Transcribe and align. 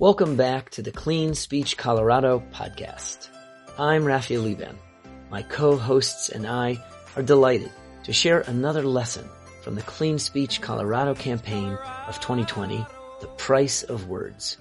Welcome 0.00 0.34
back 0.34 0.70
to 0.70 0.82
the 0.82 0.90
Clean 0.90 1.34
Speech 1.34 1.76
Colorado 1.76 2.42
podcast. 2.54 3.28
I'm 3.78 4.06
Raphael 4.06 4.40
Liban. 4.40 4.78
My 5.30 5.42
co-hosts 5.42 6.30
and 6.30 6.46
I 6.46 6.82
are 7.16 7.22
delighted 7.22 7.70
to 8.04 8.12
share 8.14 8.40
another 8.40 8.82
lesson 8.82 9.28
from 9.62 9.74
the 9.74 9.82
Clean 9.82 10.18
Speech 10.18 10.62
Colorado 10.62 11.14
campaign 11.14 11.74
of 12.06 12.18
2020, 12.18 12.82
The 13.20 13.26
Price 13.26 13.82
of 13.82 14.08
Words. 14.08 14.56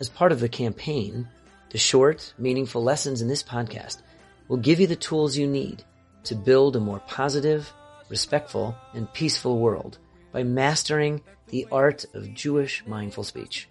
As 0.00 0.10
part 0.10 0.32
of 0.32 0.40
the 0.40 0.50
campaign, 0.50 1.30
the 1.70 1.78
short, 1.78 2.34
meaningful 2.36 2.82
lessons 2.82 3.22
in 3.22 3.28
this 3.28 3.42
podcast 3.42 4.02
will 4.48 4.58
give 4.58 4.80
you 4.80 4.86
the 4.86 4.96
tools 4.96 5.34
you 5.34 5.46
need 5.46 5.82
to 6.24 6.34
build 6.34 6.76
a 6.76 6.80
more 6.80 7.00
positive, 7.08 7.72
respectful, 8.10 8.76
and 8.92 9.10
peaceful 9.14 9.60
world 9.60 9.96
by 10.30 10.42
mastering 10.42 11.22
the 11.48 11.66
art 11.72 12.04
of 12.12 12.34
Jewish 12.34 12.84
mindful 12.86 13.24
speech. 13.24 13.66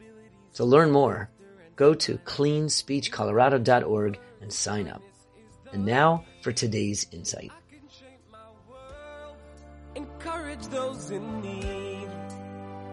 To 0.54 0.66
learn 0.66 0.92
more, 0.92 1.30
go 1.76 1.94
to 1.96 2.18
cleanspeechcolorado.org 2.20 4.20
and 4.42 4.54
sign 4.54 4.88
up. 4.88 5.02
And 5.72 5.86
now 5.86 6.26
for 6.42 6.52
today's 6.52 7.08
insight. 7.12 7.52
Encourage 9.96 10.68
those 10.68 11.10
in 11.12 11.42
need. 11.42 12.10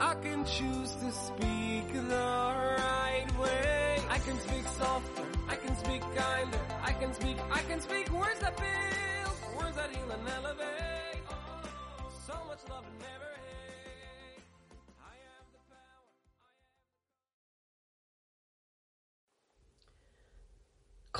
I 0.00 0.14
can 0.14 0.44
choose 0.46 0.94
to 0.94 1.12
speak 1.12 1.92
the 1.92 2.16
right 2.16 3.26
way. 3.38 3.98
I 4.08 4.18
can 4.18 4.40
speak 4.40 4.64
softer. 4.78 5.22
I 5.48 5.56
can 5.56 5.76
speak 5.76 6.00
kinder. 6.16 6.58
I 6.82 6.92
can 6.92 7.12
speak, 7.12 7.36
I 7.50 7.58
can 7.60 7.80
speak 7.80 8.10
words 8.10 8.40
that 8.40 8.56
build, 8.56 9.62
words 9.62 9.76
that 9.76 9.90
heal 9.90 10.10
and 10.10 10.26
elevate. 10.28 10.99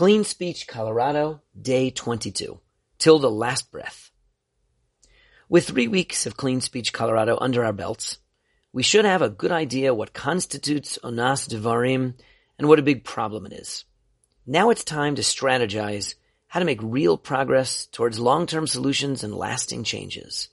Clean 0.01 0.25
Speech 0.25 0.67
Colorado, 0.67 1.43
Day 1.61 1.91
22. 1.91 2.59
Till 2.99 3.19
the 3.19 3.31
last 3.31 3.71
breath. 3.71 4.11
With 5.47 5.67
three 5.67 5.89
weeks 5.89 6.25
of 6.25 6.39
Clean 6.39 6.63
Speech 6.63 6.95
Colorado 6.95 7.37
under 7.39 7.67
our 7.67 7.75
belts, 7.75 8.17
we 8.73 8.83
should 8.83 9.05
have 9.05 9.21
a 9.21 9.29
good 9.29 9.53
idea 9.53 9.93
what 9.93 10.15
constitutes 10.15 10.99
onas 11.05 11.47
devarim 11.47 12.15
and 12.59 12.67
what 12.67 12.79
a 12.79 12.83
big 12.83 13.05
problem 13.05 13.45
it 13.45 13.53
is. 13.53 13.85
Now 14.47 14.71
it's 14.71 14.85
time 14.85 15.17
to 15.17 15.21
strategize 15.21 16.15
how 16.47 16.61
to 16.61 16.65
make 16.65 16.81
real 16.83 17.19
progress 17.19 17.85
towards 17.85 18.19
long-term 18.19 18.69
solutions 18.69 19.23
and 19.23 19.35
lasting 19.35 19.85
changes. 19.85 20.49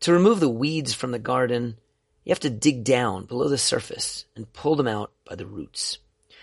To 0.00 0.12
remove 0.12 0.40
the 0.40 0.50
weeds 0.50 0.92
from 0.92 1.10
the 1.10 1.18
garden, 1.18 1.78
you 2.22 2.32
have 2.32 2.40
to 2.40 2.50
dig 2.50 2.84
down 2.84 3.24
below 3.24 3.48
the 3.48 3.56
surface 3.56 4.26
and 4.36 4.52
pull 4.52 4.76
them 4.76 4.88
out 4.88 5.12
by 5.26 5.36
the 5.36 5.46
roots. 5.46 6.00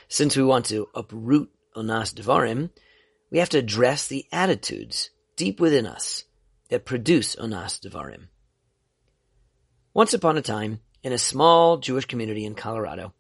Since 0.08 0.36
we 0.36 0.44
want 0.44 0.66
to 0.66 0.90
uproot 0.96 1.52
onas 1.76 2.14
devarim, 2.14 2.70
we 3.32 3.40
have 3.40 3.50
to 3.50 3.58
address 3.58 4.08
the 4.08 4.26
attitudes 4.32 5.10
deep 5.36 5.60
within 5.60 5.86
us 5.86 6.26
that 6.70 6.86
produce 6.86 7.36
onas 7.36 7.80
devarim. 7.80 8.28
Once 9.94 10.14
upon 10.14 10.38
a 10.38 10.42
time, 10.42 10.80
in 11.04 11.12
a 11.12 11.18
small 11.18 11.78
Jewish 11.78 12.06
community 12.06 12.46
in 12.46 12.56
Colorado, 12.56 13.14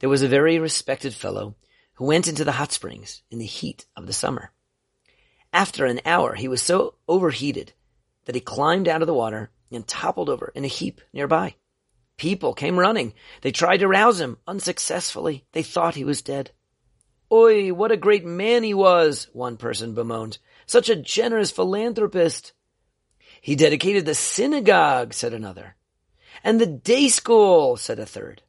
there 0.00 0.08
was 0.08 0.22
a 0.22 0.28
very 0.28 0.58
respected 0.58 1.14
fellow 1.14 1.54
who 1.94 2.06
went 2.06 2.26
into 2.26 2.44
the 2.44 2.52
hot 2.52 2.72
springs 2.72 3.22
in 3.30 3.38
the 3.38 3.46
heat 3.46 3.86
of 3.96 4.06
the 4.06 4.12
summer. 4.12 4.50
After 5.52 5.84
an 5.84 6.00
hour, 6.04 6.34
he 6.34 6.48
was 6.48 6.62
so 6.62 6.94
overheated 7.08 7.72
that 8.24 8.34
he 8.34 8.40
climbed 8.40 8.88
out 8.88 9.02
of 9.02 9.06
the 9.06 9.14
water 9.14 9.50
and 9.70 9.86
toppled 9.86 10.28
over 10.28 10.52
in 10.54 10.64
a 10.64 10.68
heap 10.68 11.00
nearby. 11.12 11.54
People 12.16 12.52
came 12.52 12.78
running. 12.78 13.14
They 13.40 13.50
tried 13.50 13.78
to 13.78 13.88
rouse 13.88 14.20
him 14.20 14.36
unsuccessfully. 14.46 15.46
They 15.52 15.62
thought 15.62 15.94
he 15.94 16.04
was 16.04 16.22
dead. 16.22 16.50
Oi, 17.32 17.72
what 17.72 17.92
a 17.92 17.96
great 17.96 18.24
man 18.24 18.64
he 18.64 18.74
was, 18.74 19.28
one 19.32 19.56
person 19.56 19.94
bemoaned. 19.94 20.38
Such 20.66 20.88
a 20.88 20.96
generous 20.96 21.50
philanthropist. 21.50 22.52
He 23.40 23.54
dedicated 23.54 24.04
the 24.04 24.14
synagogue, 24.14 25.14
said 25.14 25.32
another. 25.32 25.76
And 26.42 26.60
the 26.60 26.66
day 26.66 27.08
school, 27.08 27.76
said 27.76 27.98
a 27.98 28.06
third. 28.06 28.42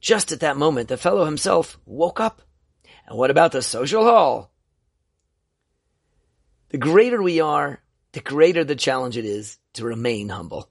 Just 0.00 0.32
at 0.32 0.40
that 0.40 0.56
moment, 0.56 0.88
the 0.88 0.96
fellow 0.96 1.26
himself 1.26 1.78
woke 1.84 2.20
up. 2.20 2.40
And 3.06 3.18
what 3.18 3.30
about 3.30 3.52
the 3.52 3.60
social 3.60 4.04
hall? 4.04 4.52
The 6.70 6.78
greater 6.78 7.20
we 7.20 7.40
are, 7.40 7.82
the 8.12 8.20
greater 8.20 8.64
the 8.64 8.76
challenge 8.76 9.16
it 9.16 9.24
is 9.24 9.58
to 9.74 9.84
remain 9.84 10.30
humble. 10.30 10.70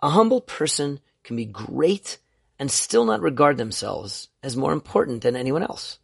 A 0.00 0.10
humble 0.10 0.40
person 0.40 1.00
can 1.24 1.36
be 1.36 1.44
great 1.44 2.18
and 2.62 2.70
still 2.70 3.04
not 3.04 3.20
regard 3.20 3.56
themselves 3.56 4.28
as 4.40 4.56
more 4.56 4.72
important 4.72 5.20
than 5.22 5.34
anyone 5.34 5.64
else. 5.64 5.98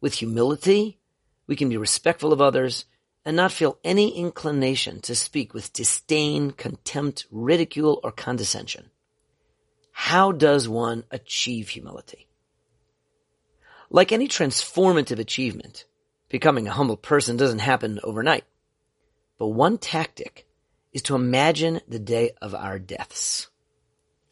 With 0.00 0.14
humility, 0.14 1.00
we 1.48 1.56
can 1.56 1.68
be 1.68 1.76
respectful 1.76 2.32
of 2.32 2.40
others 2.40 2.84
and 3.24 3.36
not 3.36 3.50
feel 3.50 3.80
any 3.82 4.16
inclination 4.16 5.00
to 5.00 5.16
speak 5.16 5.52
with 5.52 5.72
disdain, 5.72 6.52
contempt, 6.52 7.26
ridicule, 7.32 7.98
or 8.04 8.12
condescension. 8.12 8.90
How 9.90 10.30
does 10.30 10.68
one 10.68 11.02
achieve 11.10 11.70
humility? 11.70 12.28
Like 13.90 14.12
any 14.12 14.28
transformative 14.28 15.18
achievement, 15.18 15.84
becoming 16.28 16.68
a 16.68 16.72
humble 16.74 16.96
person 16.96 17.36
doesn't 17.36 17.58
happen 17.58 17.98
overnight. 18.04 18.44
But 19.36 19.48
one 19.48 19.78
tactic 19.78 20.46
is 20.92 21.02
to 21.02 21.16
imagine 21.16 21.80
the 21.88 21.98
day 21.98 22.30
of 22.40 22.54
our 22.54 22.78
deaths. 22.78 23.48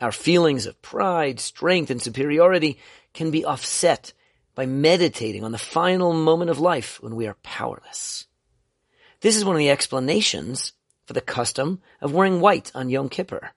Our 0.01 0.13
feelings 0.13 0.67
of 0.67 0.81
pride, 0.83 1.41
strength, 1.41 1.91
and 1.91 2.03
superiority 2.03 2.79
can 3.15 3.31
be 3.31 3.45
offset 3.45 4.13
by 4.55 4.67
meditating 4.67 5.45
on 5.45 5.53
the 5.53 5.59
final 5.59 6.13
moment 6.13 6.51
of 6.51 6.59
life 6.59 7.03
when 7.03 7.17
we 7.17 7.27
are 7.27 7.37
powerless. 7.43 8.27
This 9.21 9.37
is 9.37 9.45
one 9.45 9.57
of 9.57 9.61
the 9.61 9.71
explanations 9.71 10.73
for 11.07 11.15
the 11.15 11.21
custom 11.21 11.81
of 12.01 12.13
wearing 12.13 12.41
white 12.41 12.71
on 12.75 12.91
Yom 12.91 13.09
Kippur. 13.09 13.51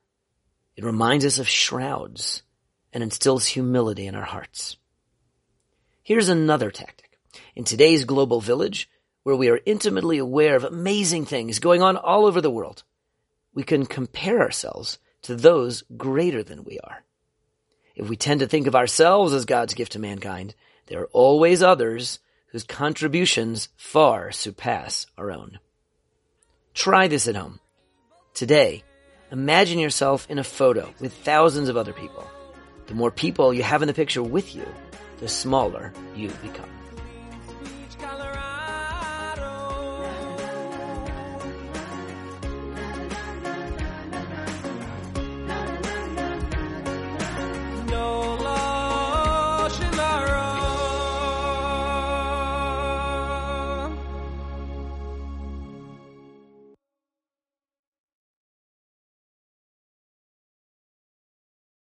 It 0.76 0.86
reminds 0.86 1.26
us 1.26 1.40
of 1.40 1.48
shrouds 1.48 2.44
and 2.94 3.04
instills 3.04 3.46
humility 3.46 4.08
in 4.08 4.16
our 4.16 4.24
hearts. 4.24 4.78
Here's 6.04 6.30
another 6.30 6.72
tactic. 6.72 7.20
In 7.56 7.66
today's 7.66 8.06
global 8.06 8.40
village, 8.40 8.90
where 9.24 9.36
we 9.36 9.50
are 9.50 9.60
intimately 9.66 10.18
aware 10.18 10.56
of 10.56 10.64
amazing 10.64 11.26
things 11.26 11.60
going 11.60 11.82
on 11.82 11.98
all 11.98 12.26
over 12.26 12.42
the 12.42 12.50
world, 12.50 12.84
we 13.54 13.64
can 13.64 13.86
compare 13.86 14.40
ourselves 14.40 15.00
to 15.24 15.36
those 15.36 15.84
greater 15.96 16.44
than 16.44 16.64
we 16.64 16.80
are. 16.80 17.04
If 17.96 18.08
we 18.10 18.16
tend 18.16 18.40
to 18.40 18.48
think 18.48 18.68
of 18.68 18.76
ourselves 18.76 19.34
as 19.34 19.46
God's 19.46 19.74
gift 19.74 19.94
to 19.94 20.00
mankind, 20.00 20.56
there 20.88 21.02
are 21.02 21.10
always 21.12 21.62
others 21.62 22.20
whose 22.48 22.64
contributions 22.64 23.70
far 23.76 24.32
surpass 24.32 25.06
our 25.18 25.32
own. 25.32 25.60
Try 26.74 27.08
this 27.08 27.28
at 27.28 27.36
home. 27.36 27.60
Today, 28.34 28.84
imagine 29.32 29.80
yourself 29.80 30.26
in 30.30 30.40
a 30.40 30.44
photo 30.44 30.94
with 31.00 31.14
thousands 31.14 31.70
of 31.70 31.78
other 31.78 31.94
people. 31.94 32.26
The 32.88 32.96
more 32.96 33.12
people 33.12 33.54
you 33.54 33.64
have 33.64 33.82
in 33.82 33.88
the 33.88 33.94
picture 33.94 34.24
with 34.24 34.56
you, 34.56 34.66
the 35.20 35.28
smaller 35.28 35.94
you 36.16 36.30
become. 36.42 36.79